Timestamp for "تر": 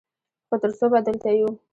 0.63-0.71